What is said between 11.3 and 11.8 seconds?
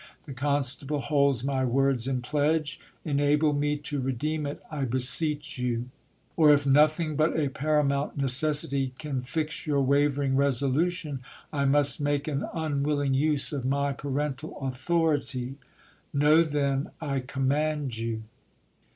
I